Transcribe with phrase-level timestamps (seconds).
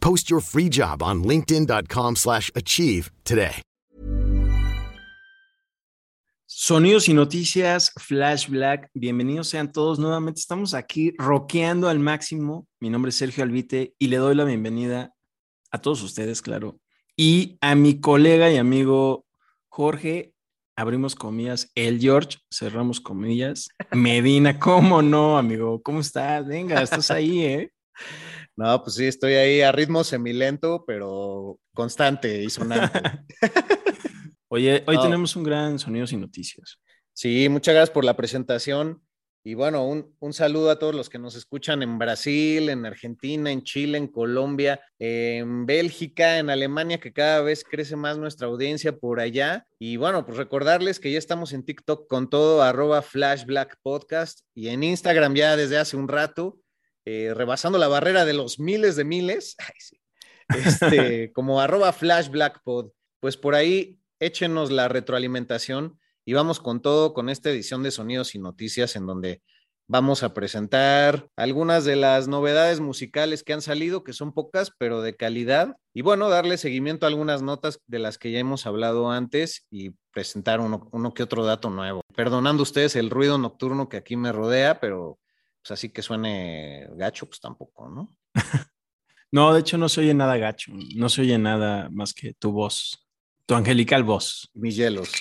[0.00, 3.62] Post your free job on linkedin.com/achieve slash achieve today.
[6.62, 8.90] Sonidos y noticias, Flash Black.
[8.92, 9.98] Bienvenidos sean todos.
[9.98, 12.66] Nuevamente estamos aquí rockeando al máximo.
[12.80, 15.14] Mi nombre es Sergio Albite y le doy la bienvenida
[15.70, 16.78] a todos ustedes, claro.
[17.16, 19.24] Y a mi colega y amigo
[19.68, 20.34] Jorge,
[20.76, 23.68] abrimos comillas, el George, cerramos comillas.
[23.92, 25.80] Medina, ¿cómo no, amigo?
[25.82, 26.46] ¿Cómo estás?
[26.46, 27.72] Venga, estás ahí, ¿eh?
[28.56, 33.00] No, pues sí, estoy ahí a ritmo semilento, pero constante y sonante.
[34.48, 36.78] Oye, hoy tenemos un gran Sonidos y Noticias.
[37.12, 39.00] Sí, muchas gracias por la presentación.
[39.42, 43.50] Y bueno, un, un saludo a todos los que nos escuchan en Brasil, en Argentina,
[43.50, 48.98] en Chile, en Colombia, en Bélgica, en Alemania, que cada vez crece más nuestra audiencia
[48.98, 49.66] por allá.
[49.78, 54.40] Y bueno, pues recordarles que ya estamos en TikTok con todo, arroba Flash Black Podcast,
[54.54, 56.58] y en Instagram ya desde hace un rato,
[57.04, 59.56] eh, rebasando la barrera de los miles de miles,
[60.48, 62.90] este, como arroba Flash Black Pod.
[63.20, 68.34] Pues por ahí échenos la retroalimentación y vamos con todo con esta edición de Sonidos
[68.34, 69.42] y Noticias en donde
[69.88, 75.02] vamos a presentar algunas de las novedades musicales que han salido, que son pocas, pero
[75.02, 75.76] de calidad.
[75.92, 79.90] Y bueno, darle seguimiento a algunas notas de las que ya hemos hablado antes y
[80.12, 82.02] presentar uno que otro dato nuevo.
[82.14, 85.18] Perdonando ustedes el ruido nocturno que aquí me rodea, pero
[85.62, 88.16] pues así que suene gacho, pues tampoco, ¿no?
[89.32, 92.50] No, de hecho no se oye nada gacho, no se oye nada más que tu
[92.50, 93.06] voz,
[93.46, 94.50] tu angelical voz.
[94.54, 95.12] Mis hielos.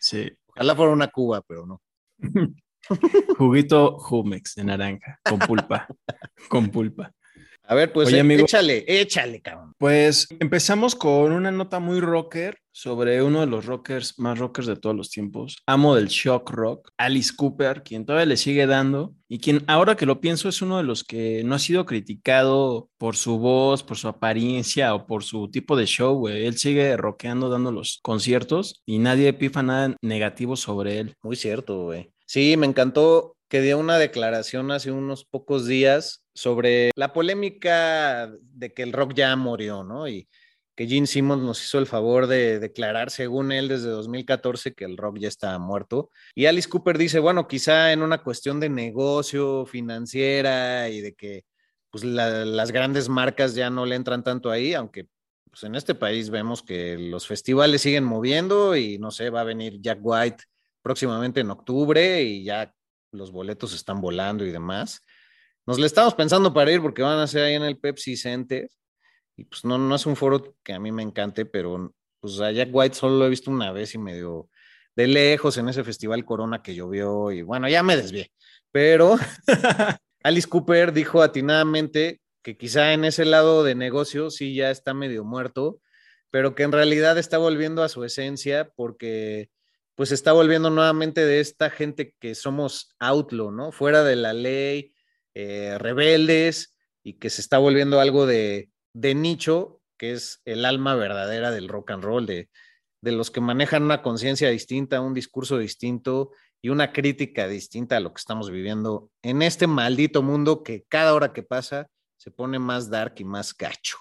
[0.00, 0.30] Sí.
[0.46, 1.82] Ojalá fuera una cuba, pero no.
[3.38, 5.88] Juguito Jumex de naranja, con pulpa,
[6.48, 7.12] con pulpa.
[7.70, 8.42] A ver, pues Oye, eh, amigo.
[8.42, 9.74] échale, échale, cabrón.
[9.78, 14.74] Pues empezamos con una nota muy rocker sobre uno de los rockers más rockers de
[14.74, 19.38] todos los tiempos, amo del shock rock, Alice Cooper, quien todavía le sigue dando y
[19.38, 23.14] quien ahora que lo pienso es uno de los que no ha sido criticado por
[23.14, 26.46] su voz, por su apariencia o por su tipo de show, güey.
[26.46, 31.14] Él sigue rockeando, dando los conciertos y nadie pifa nada negativo sobre él.
[31.22, 32.12] Muy cierto, güey.
[32.26, 38.72] Sí, me encantó que dio una declaración hace unos pocos días sobre la polémica de
[38.72, 40.08] que el rock ya murió, ¿no?
[40.08, 40.28] Y
[40.76, 44.96] que Gene Simmons nos hizo el favor de declarar, según él, desde 2014 que el
[44.96, 46.10] rock ya estaba muerto.
[46.34, 51.44] Y Alice Cooper dice, bueno, quizá en una cuestión de negocio, financiera y de que
[51.90, 55.06] pues, la- las grandes marcas ya no le entran tanto ahí, aunque
[55.50, 59.44] pues, en este país vemos que los festivales siguen moviendo y no sé, va a
[59.44, 60.44] venir Jack White
[60.82, 62.72] próximamente en octubre y ya
[63.12, 65.02] los boletos están volando y demás.
[65.66, 68.68] Nos le estamos pensando para ir porque van a ser ahí en el Pepsi Center
[69.36, 72.50] y pues no, no es un foro que a mí me encante, pero pues a
[72.52, 74.48] Jack White solo lo he visto una vez y medio
[74.96, 78.32] de lejos en ese festival Corona que llovió y bueno, ya me desvié,
[78.70, 79.16] pero
[80.22, 85.24] Alice Cooper dijo atinadamente que quizá en ese lado de negocio sí ya está medio
[85.24, 85.80] muerto,
[86.30, 89.48] pero que en realidad está volviendo a su esencia porque
[90.00, 93.70] pues está volviendo nuevamente de esta gente que somos outlaw, ¿no?
[93.70, 94.94] Fuera de la ley,
[95.34, 96.74] eh, rebeldes
[97.04, 101.90] y que se está volviendo algo de, nicho, que es el alma verdadera del rock
[101.90, 102.48] and roll, de,
[103.02, 106.30] de los que manejan una conciencia distinta, un discurso distinto
[106.62, 111.12] y una crítica distinta a lo que estamos viviendo en este maldito mundo que cada
[111.12, 113.98] hora que pasa se pone más dark y más gacho.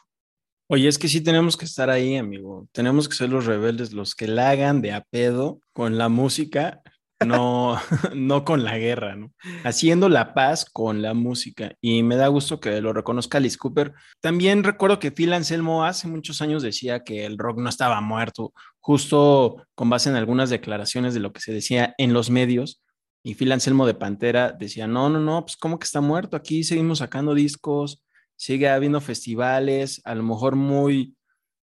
[0.71, 2.67] Oye, es que sí tenemos que estar ahí, amigo.
[2.71, 6.83] Tenemos que ser los rebeldes, los que la hagan de a pedo con la música,
[7.25, 7.79] no,
[8.15, 9.33] no con la guerra, ¿no?
[9.63, 11.73] Haciendo la paz con la música.
[11.81, 13.93] Y me da gusto que lo reconozca Alice Cooper.
[14.21, 18.53] También recuerdo que Phil Anselmo hace muchos años decía que el rock no estaba muerto,
[18.79, 22.83] justo con base en algunas declaraciones de lo que se decía en los medios.
[23.23, 26.37] Y Phil Anselmo de Pantera decía, no, no, no, pues ¿cómo que está muerto?
[26.37, 28.03] Aquí seguimos sacando discos,
[28.39, 31.13] sigue habiendo festivales, a lo mejor muy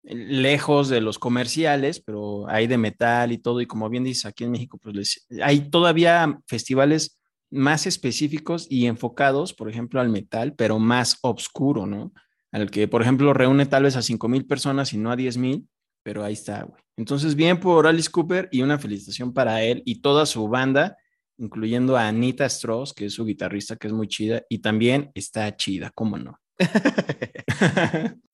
[0.05, 4.45] lejos de los comerciales, pero hay de metal y todo, y como bien dices, aquí
[4.45, 7.21] en México, pues hay todavía festivales
[7.51, 12.13] más específicos y enfocados, por ejemplo, al metal, pero más oscuro, ¿no?
[12.53, 15.39] Al que, por ejemplo, reúne tal vez a 5 mil personas y no a 10
[15.39, 15.69] mil,
[16.05, 16.81] pero ahí está, güey.
[16.97, 20.97] Entonces, bien por Alice Cooper y una felicitación para él y toda su banda,
[21.37, 25.57] incluyendo a Anita Strauss, que es su guitarrista, que es muy chida, y también está
[25.57, 26.40] chida, ¿cómo no?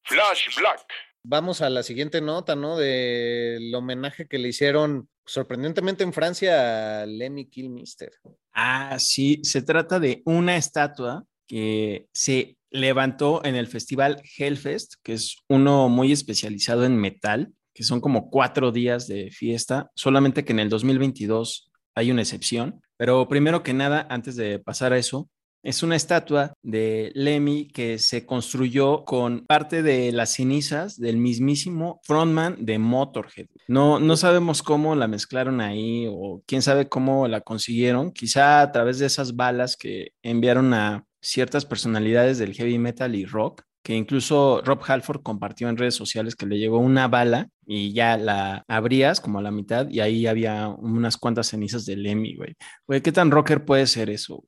[0.05, 0.87] Flash Black.
[1.23, 2.77] Vamos a la siguiente nota, ¿no?
[2.77, 8.13] Del homenaje que le hicieron sorprendentemente en Francia a Lemmy Kilmister.
[8.53, 15.15] Ah, sí, se trata de una estatua que se levantó en el festival Hellfest, que
[15.15, 20.53] es uno muy especializado en metal, que son como cuatro días de fiesta, solamente que
[20.53, 22.81] en el 2022 hay una excepción.
[22.97, 25.29] Pero primero que nada, antes de pasar a eso,
[25.67, 32.01] es una estatua de Lemmy que se construyó con parte de las cenizas del mismísimo
[32.05, 33.49] frontman de Motorhead.
[33.67, 38.13] No, no sabemos cómo la mezclaron ahí o quién sabe cómo la consiguieron.
[38.13, 43.25] Quizá a través de esas balas que enviaron a ciertas personalidades del heavy metal y
[43.25, 47.93] rock que incluso Rob Halford compartió en redes sociales que le llegó una bala y
[47.93, 52.35] ya la abrías como a la mitad y ahí había unas cuantas cenizas de Lemmy,
[52.35, 52.55] güey.
[52.87, 54.45] Güey, ¿qué tan rocker puede ser eso?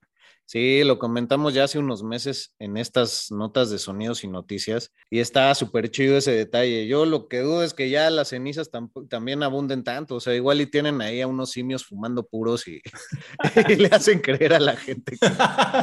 [0.48, 5.18] Sí, lo comentamos ya hace unos meses en estas notas de sonidos y noticias y
[5.18, 6.86] está súper chido ese detalle.
[6.86, 8.70] Yo lo que dudo es que ya las cenizas
[9.10, 12.80] también abunden tanto, o sea, igual y tienen ahí a unos simios fumando puros y,
[13.78, 15.18] le hacen creer a la gente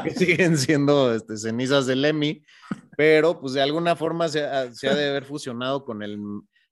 [0.03, 2.41] que, siguen siendo este, cenizas de Lemmy,
[2.97, 6.17] pero pues de alguna forma se ha, se ha de haber fusionado con el,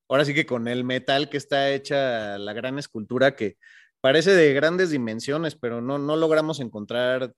[0.10, 3.58] ahora sí que con el metal que está hecha la gran escultura que
[4.02, 7.36] parece de grandes dimensiones, pero no, no logramos encontrar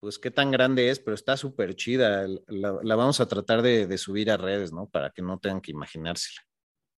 [0.00, 2.26] pues qué tan grande es, pero está súper chida.
[2.46, 4.88] La, vamos a tratar de, subir a redes, ¿no?
[4.88, 6.40] Para que no tengan que imaginársela.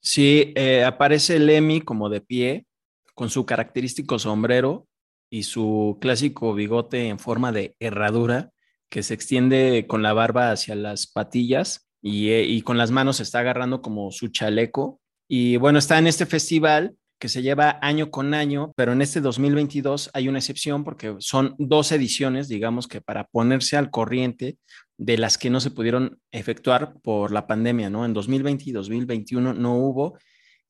[0.03, 2.67] Sí, eh, aparece Lemmy como de pie,
[3.15, 4.87] con su característico sombrero
[5.31, 8.51] y su clásico bigote en forma de herradura,
[8.89, 13.21] que se extiende con la barba hacia las patillas y, eh, y con las manos
[13.21, 15.01] está agarrando como su chaleco.
[15.29, 19.21] Y bueno, está en este festival que se lleva año con año, pero en este
[19.21, 24.57] 2022 hay una excepción porque son dos ediciones, digamos que para ponerse al corriente
[24.97, 28.05] de las que no se pudieron efectuar por la pandemia, ¿no?
[28.05, 30.19] En 2020 y 2021 no hubo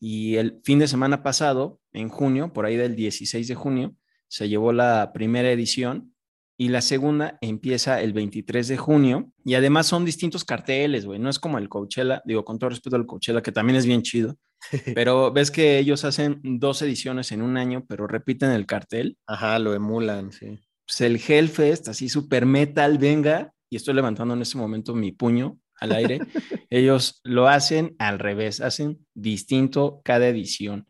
[0.00, 3.94] y el fin de semana pasado, en junio, por ahí del 16 de junio,
[4.28, 6.14] se llevó la primera edición
[6.60, 11.30] y la segunda empieza el 23 de junio y además son distintos carteles, güey, no
[11.30, 14.36] es como el Coachella, digo con todo respeto al Coachella que también es bien chido,
[14.94, 19.16] pero ves que ellos hacen dos ediciones en un año, pero repiten el cartel.
[19.26, 20.60] Ajá, lo emulan, sí.
[20.86, 25.58] Pues el Hellfest, así super metal, venga, y estoy levantando en este momento mi puño
[25.76, 26.20] al aire.
[26.68, 30.86] ellos lo hacen al revés, hacen distinto cada edición.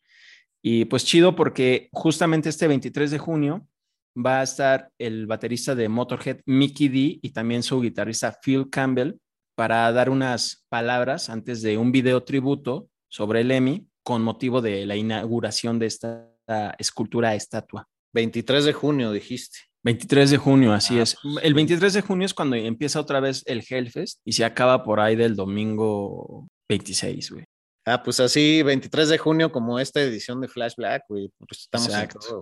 [0.62, 3.68] Y pues chido porque justamente este 23 de junio
[4.16, 9.14] va a estar el baterista de Motorhead, Mickey D, y también su guitarrista Phil Campbell,
[9.56, 14.86] para dar unas palabras antes de un video tributo sobre el Emmy con motivo de
[14.86, 16.30] la inauguración de esta
[16.78, 17.86] escultura estatua.
[18.14, 19.58] 23 de junio, dijiste.
[19.82, 21.16] 23 de junio, así ah, es.
[21.22, 24.82] Pues el 23 de junio es cuando empieza otra vez el Hellfest y se acaba
[24.82, 27.44] por ahí del domingo 26, güey.
[27.86, 31.32] Ah, pues así, 23 de junio, como esta edición de Flash Black, güey.
[31.38, 31.90] Pues estamos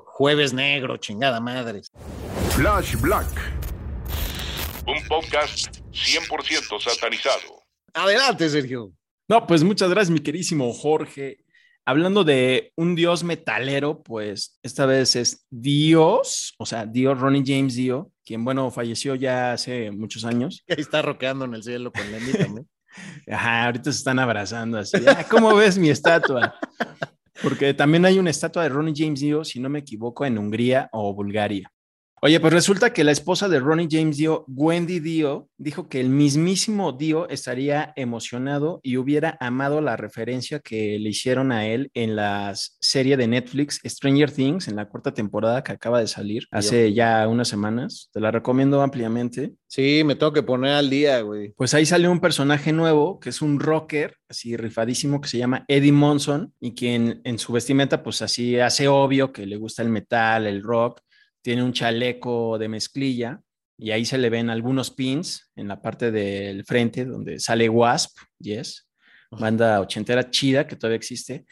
[0.04, 1.82] jueves negro, chingada madre.
[2.56, 3.28] Flash Black.
[4.84, 7.62] Un podcast 100% satanizado.
[7.94, 8.92] Adelante, Sergio.
[9.28, 11.44] No, pues muchas gracias, mi querísimo Jorge.
[11.84, 17.76] Hablando de un dios metalero, pues esta vez es Dios, o sea, Dios Ronnie James
[17.76, 20.64] Dio, quien, bueno, falleció ya hace muchos años.
[20.68, 22.68] Ahí está roqueando en el cielo con Lenny también.
[23.30, 24.96] Ajá, ahorita se están abrazando así.
[25.06, 26.54] Ah, ¿Cómo ves mi estatua?
[27.42, 30.88] Porque también hay una estatua de Ronnie James Dio, si no me equivoco, en Hungría
[30.92, 31.70] o Bulgaria.
[32.20, 36.08] Oye, pues resulta que la esposa de Ronnie James Dio, Wendy Dio, dijo que el
[36.08, 42.16] mismísimo Dio estaría emocionado y hubiera amado la referencia que le hicieron a él en
[42.16, 46.92] la serie de Netflix Stranger Things, en la cuarta temporada que acaba de salir hace
[46.92, 48.10] ya unas semanas.
[48.12, 49.52] Te la recomiendo ampliamente.
[49.68, 51.52] Sí, me tengo que poner al día, güey.
[51.56, 55.64] Pues ahí salió un personaje nuevo que es un rocker, así rifadísimo, que se llama
[55.68, 59.90] Eddie Monson y quien en su vestimenta, pues así hace obvio que le gusta el
[59.90, 61.00] metal, el rock
[61.48, 63.40] tiene un chaleco de mezclilla
[63.78, 68.18] y ahí se le ven algunos pins en la parte del frente donde sale Wasp,
[68.38, 68.86] yes,
[69.30, 71.46] banda ochentera chida que todavía existe.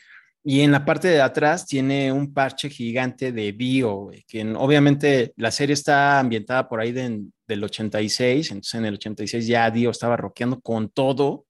[0.44, 5.50] Y en la parte de atrás tiene un parche gigante de Dio, que obviamente la
[5.50, 10.60] serie está ambientada por ahí del 86, entonces en el 86 ya Dio estaba rockeando
[10.60, 11.46] con todo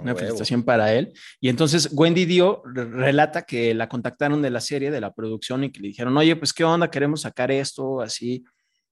[0.00, 1.12] Una felicitación para él.
[1.40, 5.72] Y entonces Wendy Dio relata que la contactaron de la serie, de la producción, y
[5.72, 8.44] que le dijeron, oye, pues qué onda, queremos sacar esto, así,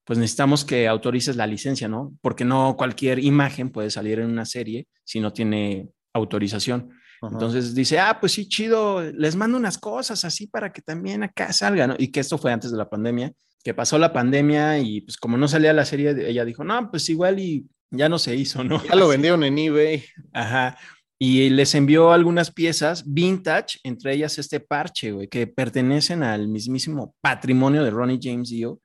[0.05, 2.15] pues necesitamos que autorices la licencia, ¿no?
[2.23, 6.91] Porque no cualquier imagen puede salir en una serie si no tiene autorización.
[7.23, 11.53] Entonces dice, ah, pues sí, chido, les mando unas cosas así para que también acá
[11.53, 11.97] salgan, ¿no?
[11.99, 13.33] Y que esto fue antes de la pandemia,
[13.65, 17.09] que pasó la pandemia y pues como no salía la serie, ella dijo, no, pues
[17.09, 18.83] igual y ya no se hizo, ¿no?
[18.85, 20.05] Ya lo vendieron en eBay.
[20.33, 20.77] Ajá.
[21.19, 27.15] Y les envió algunas piezas vintage, entre ellas este parche, güey, que pertenecen al mismísimo
[27.23, 28.81] patrimonio de Ronnie James Dio.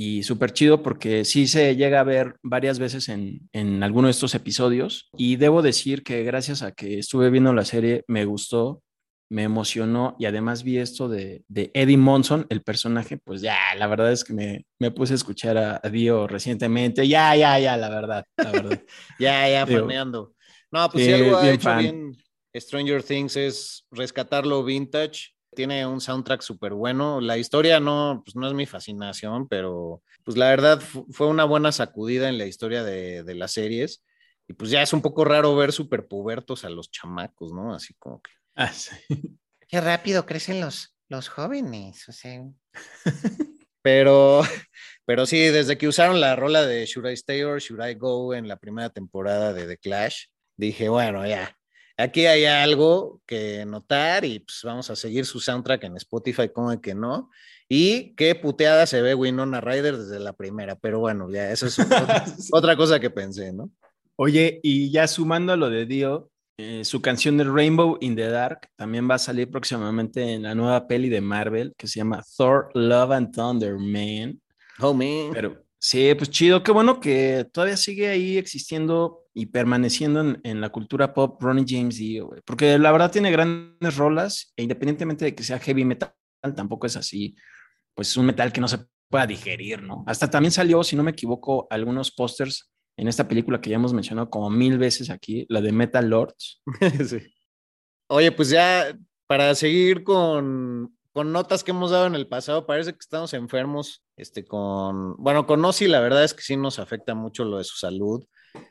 [0.00, 4.12] Y súper chido porque sí se llega a ver varias veces en, en alguno de
[4.12, 5.10] estos episodios.
[5.16, 8.80] Y debo decir que gracias a que estuve viendo la serie, me gustó,
[9.28, 13.86] me emocionó y además vi esto de, de, Eddie Monson, el personaje, pues ya, la
[13.88, 17.88] verdad es que me, me puse a escuchar a, Dio recientemente, ya, ya, ya, la
[17.88, 18.82] verdad, la verdad.
[19.18, 20.32] ya, ya, faneando.
[20.70, 22.16] No, pues si algo ha hecho bien
[22.54, 28.46] Stranger Things es rescatarlo vintage, tiene un soundtrack súper bueno, la historia no, pues no
[28.46, 33.22] es mi fascinación, pero pues la verdad fue una buena sacudida en la historia de,
[33.22, 34.02] de las series.
[34.46, 37.74] Y pues ya es un poco raro ver súper pubertos a los chamacos, ¿no?
[37.74, 38.90] Así como que Ah, sí.
[39.68, 42.42] Qué rápido crecen los, los jóvenes, o sea.
[43.82, 44.42] pero,
[45.06, 48.34] pero sí, desde que usaron la rola de Should I Stay or Should I Go
[48.34, 50.24] en la primera temporada de The Clash,
[50.56, 51.56] dije, bueno, ya,
[51.98, 56.80] aquí hay algo que notar y pues vamos a seguir su soundtrack en Spotify, como
[56.80, 57.30] que no.
[57.68, 61.78] Y qué puteada se ve Winona Ryder desde la primera, pero bueno, ya, eso es
[61.78, 63.70] otra, otra cosa que pensé, ¿no?
[64.16, 68.28] Oye, y ya sumando a lo de Dio, eh, su canción de Rainbow in the
[68.28, 72.24] Dark también va a salir próximamente en la nueva peli de Marvel que se llama
[72.36, 74.40] Thor Love and Thunder, man.
[74.80, 75.30] Oh, man.
[75.32, 80.70] Pero sí, pues chido, qué bueno que todavía sigue ahí existiendo y permaneciendo en, la
[80.70, 85.44] cultura pop Ronnie James Dio, porque la verdad tiene grandes rolas e independientemente de que
[85.44, 86.12] sea heavy metal,
[86.56, 87.36] tampoco es así,
[87.94, 90.04] pues un metal que no se pueda digerir, ¿no?
[90.06, 93.92] Hasta también salió, si no me equivoco, algunos pósters en esta película que ya hemos
[93.92, 96.62] mencionado como mil veces aquí, la de Metal Lords.
[97.08, 97.32] sí.
[98.10, 98.96] Oye, pues ya
[99.28, 104.02] para seguir con, con, notas que hemos dado en el pasado, parece que estamos enfermos,
[104.16, 107.64] este, con, bueno, con Ozzy la verdad es que sí nos afecta mucho lo de
[107.64, 108.24] su salud.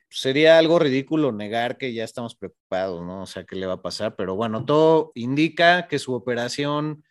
[0.10, 3.24] Sería algo ridículo negar que ya estamos preocupados, ¿no?
[3.24, 4.15] O sea, ¿qué le va a pasar?
[4.15, 7.03] Pero bueno, todo indica que su operación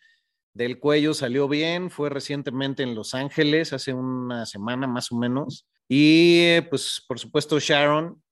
[0.56, 5.66] del cuello salió bien, fue recientemente en Los Ángeles, hace una semana más o menos.
[5.88, 8.22] Y pues por supuesto Sharon,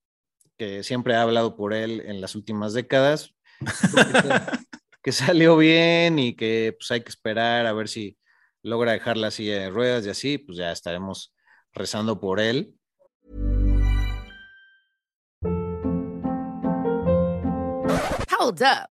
[0.57, 3.35] que siempre ha hablado por él en las últimas décadas,
[5.05, 8.17] que, salió bien y que pues hay que esperar a ver si
[8.63, 11.35] logra dejar la silla de ruedas y así, pues ya estaremos
[11.73, 12.73] rezando por él.
[18.39, 18.94] Hold up.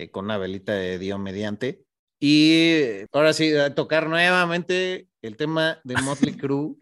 [0.00, 1.84] Eh, con una velita de Dios mediante.
[2.18, 6.76] Y ahora sí, a tocar nuevamente el tema de Motley Crue,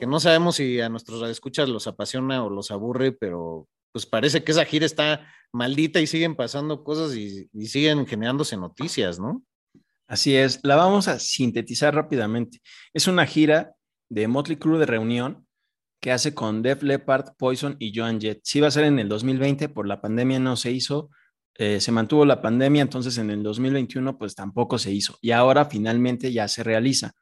[0.00, 4.42] que no sabemos si a nuestros escuchas los apasiona o los aburre, pero pues parece
[4.42, 9.44] que esa gira está maldita y siguen pasando cosas y, y siguen generándose noticias, ¿no?
[10.08, 12.60] Así es, la vamos a sintetizar rápidamente.
[12.92, 13.74] Es una gira
[14.08, 15.46] de Motley Crue de reunión
[16.00, 18.40] que hace con Def Leppard, Poison y Joan Jett.
[18.42, 21.10] Sí va a ser en el 2020, por la pandemia no se hizo,
[21.62, 25.66] eh, se mantuvo la pandemia, entonces en el 2021 pues tampoco se hizo y ahora
[25.66, 27.12] finalmente ya se realiza.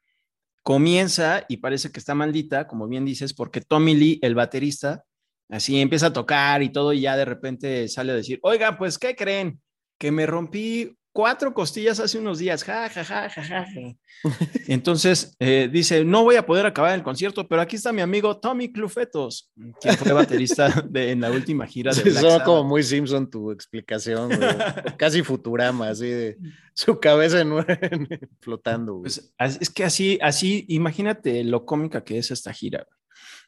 [0.62, 5.04] Comienza y parece que está maldita, como bien dices, porque Tommy Lee, el baterista,
[5.48, 8.96] así empieza a tocar y todo y ya de repente sale a decir, oiga, pues,
[8.96, 9.60] ¿qué creen?
[9.98, 13.66] Que me rompí cuatro costillas hace unos días, ja, ja, ja, ja, ja.
[14.68, 18.38] Entonces eh, dice, no voy a poder acabar el concierto, pero aquí está mi amigo
[18.38, 22.44] Tommy Clufetos, quien fue baterista de, en la última gira de Black Sabbath.
[22.44, 24.30] como muy Simpson tu explicación,
[24.96, 26.38] casi Futurama, así de
[26.72, 27.50] su cabeza en,
[28.38, 29.00] flotando.
[29.00, 32.86] Pues, es que así, así, imagínate lo cómica que es esta gira.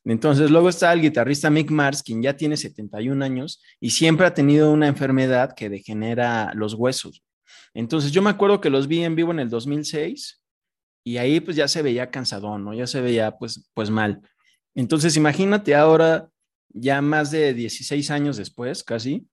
[0.04, 4.34] Entonces, luego está el guitarrista Mick Mars, quien ya tiene 71 años y siempre ha
[4.34, 7.22] tenido una enfermedad que degenera los huesos.
[7.74, 10.42] Entonces, yo me acuerdo que los vi en vivo en el 2006
[11.04, 12.74] y ahí pues ya se veía cansadón, ¿no?
[12.74, 14.20] Ya se veía pues, pues mal.
[14.74, 16.30] Entonces, imagínate ahora,
[16.68, 19.26] ya más de 16 años después, casi,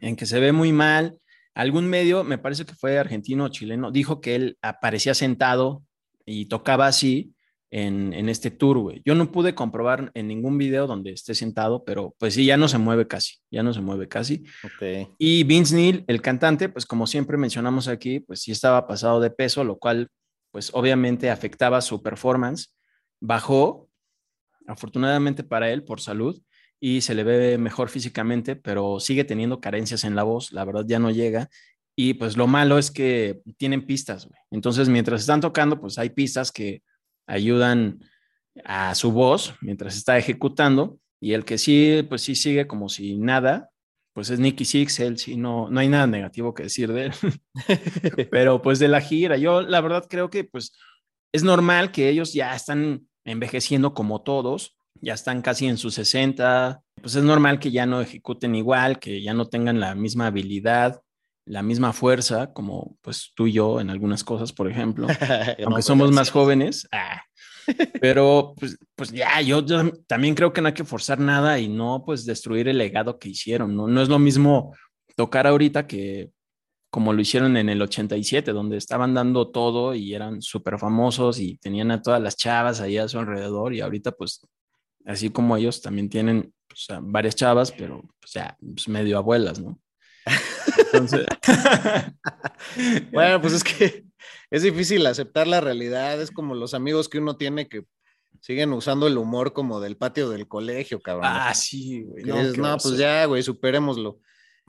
[0.00, 1.18] en que se ve muy mal.
[1.54, 5.82] Algún medio, me parece que fue argentino o chileno, dijo que él aparecía sentado
[6.24, 7.34] y tocaba así
[7.70, 9.02] en, este tour, güey.
[9.04, 12.68] Yo no pude comprobar en ningún video donde esté sentado, pero pues sí, ya no
[12.68, 14.44] se mueve casi, ya no se mueve casi.
[14.76, 15.08] Okay.
[15.18, 19.30] Y Vince Neil, el cantante, pues como siempre mencionamos aquí, pues sí estaba pasado de
[19.30, 20.08] peso, lo cual
[20.50, 22.74] pues obviamente afectaba su performance.
[23.20, 23.88] Bajó,
[24.66, 26.40] afortunadamente para él, por salud,
[26.80, 30.84] y se le ve mejor físicamente, pero sigue teniendo carencias en la voz, la verdad
[30.86, 31.48] ya no llega.
[31.96, 34.38] Y pues lo malo es que tienen pistas, güey.
[34.52, 36.82] Entonces, mientras están tocando, pues hay pistas que
[37.28, 38.00] ayudan
[38.64, 43.16] a su voz mientras está ejecutando y el que sí, pues sí sigue como si
[43.16, 43.70] nada,
[44.12, 47.12] pues es Nicky Six, él sí, no, no hay nada negativo que decir de él,
[48.30, 50.72] pero pues de la gira, yo la verdad creo que pues
[51.32, 56.82] es normal que ellos ya están envejeciendo como todos, ya están casi en sus 60,
[57.00, 61.02] pues es normal que ya no ejecuten igual, que ya no tengan la misma habilidad,
[61.48, 65.06] la misma fuerza, como pues tú y yo en algunas cosas, por ejemplo,
[65.64, 66.88] aunque somos más jóvenes.
[66.92, 67.22] Ah,
[68.00, 69.64] pero pues, pues ya, yo,
[70.06, 73.30] también creo que no hay que forzar nada y no pues destruir el legado que
[73.30, 73.86] hicieron, ¿no?
[73.88, 74.74] No es lo mismo
[75.16, 76.30] tocar ahorita que
[76.90, 81.58] como lo hicieron en el 87, donde estaban dando todo y eran súper famosos y
[81.58, 84.46] tenían a todas las chavas ahí a su alrededor y ahorita pues
[85.04, 89.78] así como ellos también tienen pues, varias chavas, pero pues ya pues, medio abuelas, ¿no?
[93.12, 94.04] bueno, pues es que
[94.50, 96.20] es difícil aceptar la realidad.
[96.20, 97.84] Es como los amigos que uno tiene que
[98.40, 101.26] siguen usando el humor como del patio del colegio, cabrón.
[101.28, 102.24] Ah, sí, güey.
[102.24, 104.20] No, pues ya, güey, superémoslo.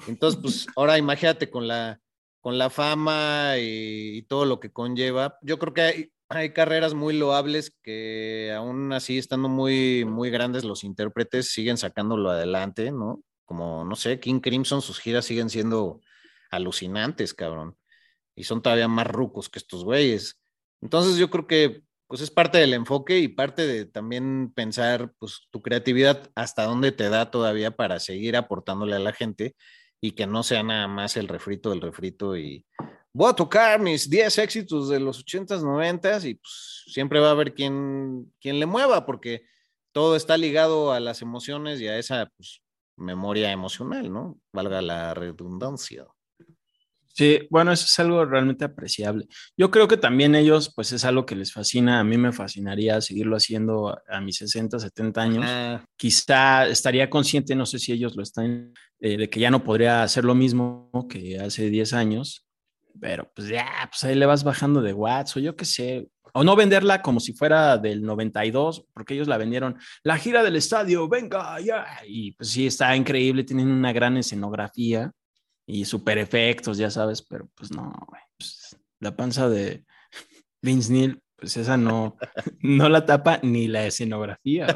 [0.08, 2.00] Entonces, pues ahora imagínate con la,
[2.42, 5.38] con la fama y, todo lo que conlleva.
[5.42, 10.64] Yo creo que hay, hay, carreras muy loables que aún así, estando muy, muy grandes,
[10.64, 13.24] los intérpretes siguen sacándolo adelante, ¿no?
[13.50, 16.02] Como, no sé, King Crimson, sus giras siguen siendo
[16.52, 17.76] alucinantes, cabrón.
[18.36, 20.40] Y son todavía más rucos que estos güeyes.
[20.84, 25.48] Entonces yo creo que pues es parte del enfoque y parte de también pensar pues
[25.50, 29.56] tu creatividad hasta dónde te da todavía para seguir aportándole a la gente
[30.00, 32.68] y que no sea nada más el refrito del refrito y
[33.14, 37.32] voy a tocar mis 10 éxitos de los 80s, 90s y pues siempre va a
[37.32, 39.42] haber quien, le mueva porque
[39.92, 42.62] todo está ligado a las emociones y a esa pues,
[43.00, 44.40] memoria emocional, ¿no?
[44.54, 46.06] Valga la redundancia.
[47.20, 49.28] Sí, bueno, eso es algo realmente apreciable.
[49.58, 52.00] Yo creo que también ellos, pues es algo que les fascina.
[52.00, 55.82] A mí me fascinaría seguirlo haciendo a, mis 60, 70 años.
[55.98, 60.04] Quizá estaría consciente, no sé si ellos lo están, eh, de que ya no podría
[60.04, 62.48] hacer lo mismo que hace 10 años,
[63.02, 66.08] pero pues ya, pues ahí le vas bajando de watts o yo qué sé.
[66.34, 70.56] O no venderla como si fuera del 92, porque ellos la vendieron, la gira del
[70.56, 71.86] estadio, venga, ya.
[72.08, 75.12] Y pues sí, está increíble, tienen una gran escenografía
[75.66, 77.94] y super efectos, ya sabes, pero pues no,
[78.38, 79.86] pues, la panza de
[80.62, 82.18] Vince Neil, pues esa no,
[82.62, 84.68] no la tapa ni la escenografía.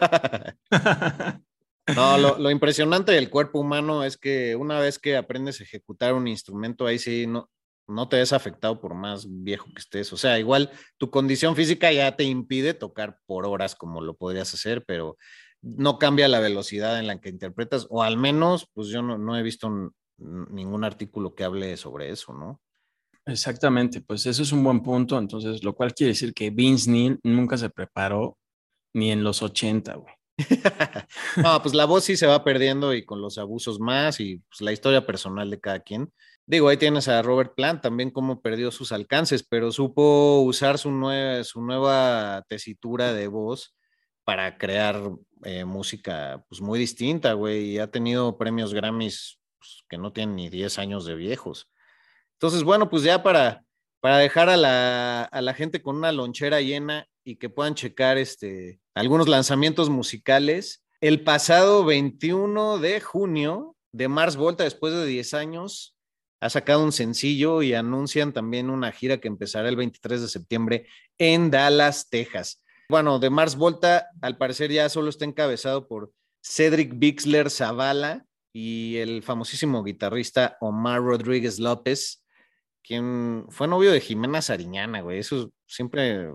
[1.95, 6.13] No, lo, lo, impresionante del cuerpo humano es que una vez que aprendes a ejecutar
[6.13, 7.49] un instrumento, ahí sí no,
[7.87, 10.11] no te ves afectado por más viejo que estés.
[10.13, 14.53] O sea, igual tu condición física ya te impide tocar por horas como lo podrías
[14.53, 15.17] hacer, pero
[15.61, 19.43] no cambia la velocidad en la que interpretas, o al menos, pues yo no, he
[19.43, 22.61] visto ningún artículo que hable sobre eso, ¿no?
[23.25, 25.17] Exactamente, pues eso es un buen punto.
[25.17, 28.37] Entonces, lo cual quiere decir que Vince Neil nunca se preparó
[28.93, 30.13] ni en los 80, güey.
[31.37, 34.61] no, pues la voz sí se va perdiendo y con los abusos más y pues
[34.61, 36.11] la historia personal de cada quien.
[36.45, 40.89] Digo, ahí tienes a Robert Plant también cómo perdió sus alcances, pero supo usar su,
[41.43, 43.75] su nueva tesitura de voz
[44.25, 45.11] para crear
[45.43, 50.35] eh, música pues muy distinta, güey, y ha tenido premios Grammys pues, que no tienen
[50.35, 51.69] ni 10 años de viejos.
[52.33, 53.63] Entonces, bueno, pues ya para,
[54.01, 58.17] para dejar a la, a la gente con una lonchera llena y que puedan checar
[58.17, 60.83] este, algunos lanzamientos musicales.
[61.01, 65.95] El pasado 21 de junio, de Mars Volta, después de 10 años,
[66.41, 70.87] ha sacado un sencillo y anuncian también una gira que empezará el 23 de septiembre
[71.17, 72.61] en Dallas, Texas.
[72.89, 76.11] Bueno, de Mars Volta, al parecer ya solo está encabezado por
[76.43, 82.25] Cedric Bixler Zavala y el famosísimo guitarrista Omar Rodríguez López,
[82.83, 85.19] quien fue novio de Jimena Sariñana, güey.
[85.19, 86.29] Eso siempre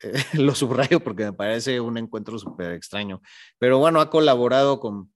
[0.34, 3.20] lo subrayo porque me parece un encuentro súper extraño.
[3.58, 5.12] Pero bueno, ha colaborado con,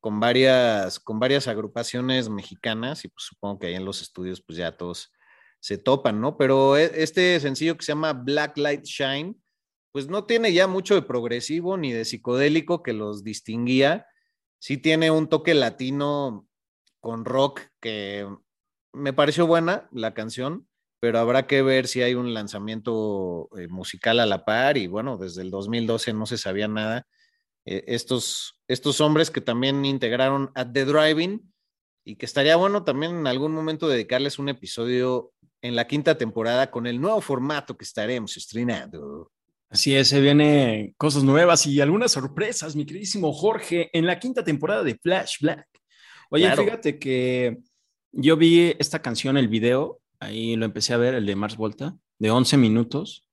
[0.00, 4.58] con, varias, con varias agrupaciones mexicanas y pues supongo que ahí en los estudios pues
[4.58, 5.12] ya todos
[5.60, 6.36] se topan, ¿no?
[6.36, 9.36] Pero e, este sencillo que se llama Black Light Shine,
[9.92, 14.06] pues no tiene ya mucho de progresivo ni de psicodélico que los distinguía.
[14.58, 16.46] Sí tiene un toque latino
[17.00, 18.26] con rock que
[18.92, 20.68] me pareció buena la canción,
[21.06, 25.16] pero habrá que ver si hay un lanzamiento eh, musical a la par y bueno,
[25.16, 27.06] desde el 2012 no se sabía nada.
[27.64, 31.52] Eh, estos, estos hombres que también integraron At The Driving
[32.04, 36.72] y que estaría bueno también en algún momento dedicarles un episodio en la quinta temporada
[36.72, 39.30] con el nuevo formato que estaremos estrenando.
[39.68, 44.42] Así es, se vienen cosas nuevas y algunas sorpresas, mi queridísimo Jorge, en la quinta
[44.42, 45.68] temporada de Flash Black.
[46.30, 47.58] Oye, fíjate que
[48.10, 51.96] yo vi esta canción, el video, ahí lo empecé a ver, el de Mars Volta,
[52.18, 53.26] de 11 minutos,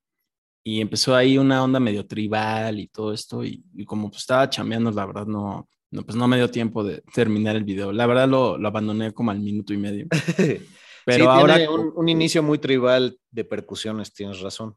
[0.62, 4.90] y empezó ahí una onda medio tribal y todo esto, y, como pues estaba chambeando,
[4.90, 7.92] la verdad no, no, pues no me dio tiempo de terminar el video.
[7.92, 10.06] La verdad lo, lo abandoné como al minuto y medio.
[11.04, 11.56] Pero ahora...
[11.56, 14.76] Tiene un, un inicio muy tribal de percusiones, tienes razón.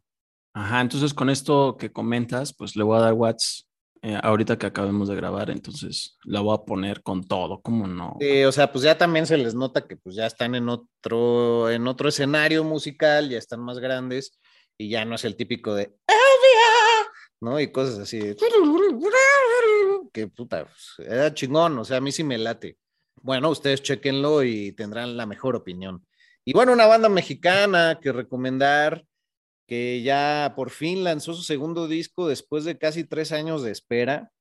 [0.53, 3.66] Ajá, entonces con esto que comentas, pues le voy a dar watts
[4.07, 8.15] eh, ahorita que acabemos de grabar, entonces la voy a poner con todo, ¿cómo no?
[8.21, 11.69] Sí, o sea, pues ya también se les nota que pues ya están en otro,
[11.69, 14.39] en otro escenario musical, ya están más grandes
[14.77, 15.93] y ya no es el típico de
[17.41, 17.59] ¿no?
[17.59, 18.19] Y cosas así.
[20.13, 22.77] Que puta, pues, era chingón, o sea, a mí sí me late.
[23.21, 26.07] Bueno, ustedes chequenlo y tendrán la mejor opinión.
[26.45, 29.03] Y bueno, una banda mexicana que recomendar
[29.67, 34.31] que ya por fin lanzó su segundo disco después de casi tres años de espera.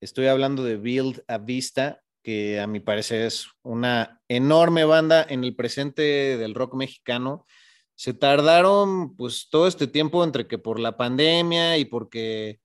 [0.00, 5.44] Estoy hablando de Build a Vista, que a mi parecer es una enorme banda en
[5.44, 7.46] el presente del rock mexicano.
[7.94, 12.60] Se tardaron pues todo este tiempo entre que por la pandemia y porque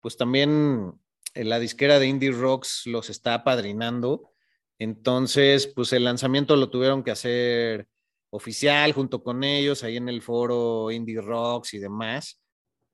[0.00, 0.92] pues también
[1.34, 4.32] la disquera de Indie Rocks los está apadrinando.
[4.78, 7.88] Entonces, pues el lanzamiento lo tuvieron que hacer
[8.30, 12.40] oficial junto con ellos ahí en el foro Indie Rocks y demás.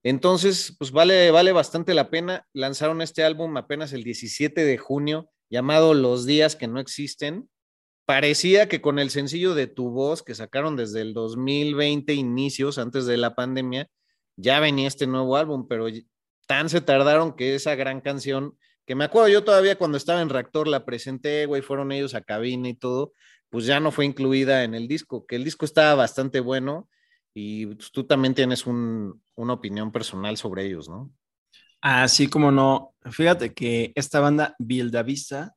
[0.04, 2.46] Entonces, pues vale, vale bastante la pena.
[2.52, 7.48] Lanzaron este álbum apenas el 17 de junio, llamado Los días que no existen.
[8.06, 13.06] Parecía que con el sencillo de Tu voz que sacaron desde el 2020 inicios, antes
[13.06, 13.88] de la pandemia,
[14.36, 15.86] ya venía este nuevo álbum, pero
[16.46, 20.28] tan se tardaron que esa gran canción, que me acuerdo yo todavía cuando estaba en
[20.28, 23.14] Reactor la presenté, güey, fueron ellos a cabina y todo,
[23.54, 26.88] pues ya no fue incluida en el disco, que el disco estaba bastante bueno
[27.32, 31.12] y pues, tú también tienes una opinión personal sobre ellos, ¿no?
[31.80, 32.96] Así como no.
[33.12, 35.54] Fíjate que esta banda Vista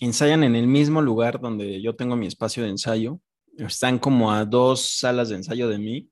[0.00, 3.20] ensayan en el mismo lugar donde yo tengo mi espacio de ensayo.
[3.56, 6.10] Están como a dos salas de ensayo de mí.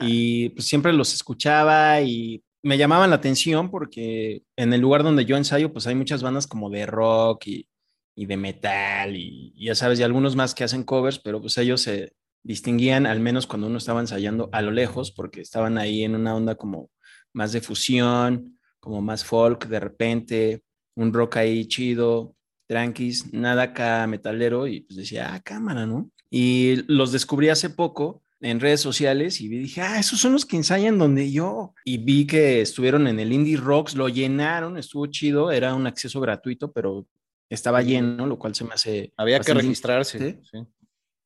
[0.00, 5.26] Y pues siempre los escuchaba y me llamaban la atención porque en el lugar donde
[5.26, 7.68] yo ensayo, pues hay muchas bandas como de rock y
[8.14, 11.82] y de metal y, ya sabes, y algunos más que hacen covers, pero pues ellos
[11.82, 16.14] se distinguían al menos cuando uno estaba ensayando a lo lejos porque estaban ahí en
[16.14, 16.90] una onda como
[17.32, 20.62] más de fusión, como más folk de repente,
[20.94, 26.10] un rock ahí chido, tranquis, nada acá metalero y pues decía, ah, cámara, ¿no?
[26.30, 30.56] Y los descubrí hace poco en redes sociales y dije, ah, esos son los que
[30.56, 31.74] ensayan donde yo.
[31.84, 36.20] Y vi que estuvieron en el Indie Rocks, lo llenaron, estuvo chido, era un acceso
[36.20, 37.06] gratuito, pero
[37.54, 39.12] estaba lleno, lo cual se me hace...
[39.16, 40.40] Había que registrarse.
[40.50, 40.58] Sí.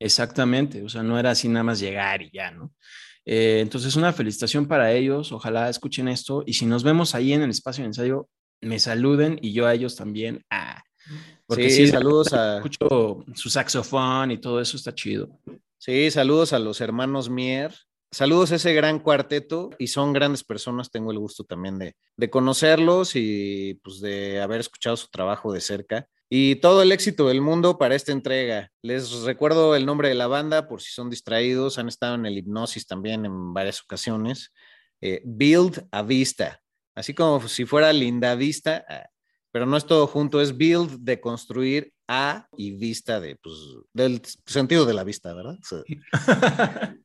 [0.01, 2.73] Exactamente, o sea, no era así nada más llegar y ya, ¿no?
[3.25, 7.43] Eh, entonces, una felicitación para ellos, ojalá escuchen esto y si nos vemos ahí en
[7.43, 8.29] el espacio de ensayo,
[8.61, 10.45] me saluden y yo a ellos también.
[10.51, 10.83] Ah,
[11.47, 12.57] porque sí, saludos a...
[12.59, 15.41] Escucho su saxofón y todo eso está chido.
[15.79, 17.75] Sí, saludos a los hermanos Mier.
[18.11, 20.91] Saludos a ese gran cuarteto y son grandes personas.
[20.91, 25.61] Tengo el gusto también de, de conocerlos y pues de haber escuchado su trabajo de
[25.61, 28.71] cerca y todo el éxito del mundo para esta entrega.
[28.83, 32.37] Les recuerdo el nombre de la banda por si son distraídos, han estado en el
[32.37, 34.53] hipnosis también en varias ocasiones.
[35.01, 36.61] Eh, Build a Vista,
[36.95, 39.09] así como si fuera Linda Vista, ah,
[39.53, 43.57] pero no es todo junto, es build de construir a y vista de, pues,
[43.93, 45.59] del sentido de la vista, ¿verdad?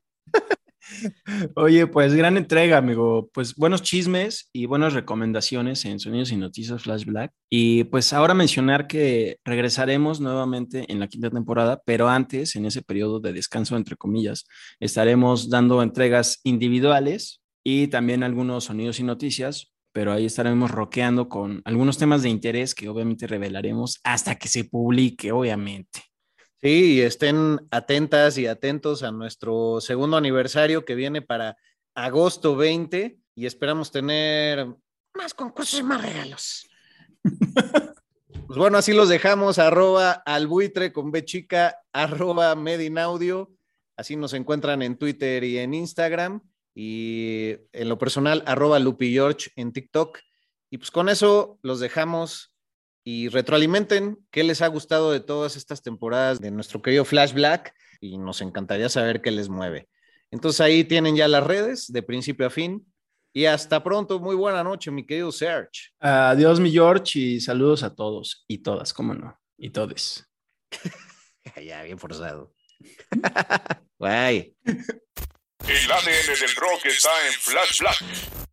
[1.55, 3.29] Oye, pues gran entrega, amigo.
[3.33, 7.31] Pues buenos chismes y buenas recomendaciones en Sonidos y Noticias Flash Black.
[7.49, 12.81] Y pues ahora mencionar que regresaremos nuevamente en la quinta temporada, pero antes, en ese
[12.81, 14.45] periodo de descanso, entre comillas,
[14.79, 21.61] estaremos dando entregas individuales y también algunos sonidos y noticias, pero ahí estaremos roqueando con
[21.65, 26.12] algunos temas de interés que obviamente revelaremos hasta que se publique, obviamente.
[26.63, 31.58] Sí, estén atentas y atentos a nuestro segundo aniversario que viene para
[31.93, 34.73] agosto 20 y esperamos tener
[35.13, 36.69] más concursos y más regalos.
[38.47, 43.52] pues bueno, así los dejamos, arroba albuitre con B chica, arroba medinaudio,
[43.97, 46.41] así nos encuentran en Twitter y en Instagram
[46.73, 50.17] y en lo personal, arroba Lupi George en TikTok.
[50.69, 52.52] Y pues con eso los dejamos
[53.03, 57.73] y retroalimenten qué les ha gustado de todas estas temporadas de nuestro querido Flash Black
[57.99, 59.89] y nos encantaría saber qué les mueve.
[60.31, 62.85] Entonces ahí tienen ya las redes de principio a fin.
[63.35, 65.89] Y hasta pronto, muy buena noche, mi querido Serge.
[65.99, 70.29] Adiós, mi George, y saludos a todos y todas, cómo no, y todes.
[71.63, 72.53] ya, bien forzado.
[73.97, 74.55] Guay.
[74.65, 78.52] El ADN del rock está en Flash Black.